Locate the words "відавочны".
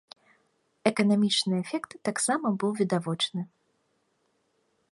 2.79-3.41